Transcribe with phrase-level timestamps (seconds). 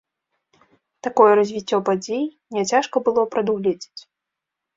[1.07, 2.23] Такое развіццё падзей
[2.57, 4.01] не цяжка было прадугледзець.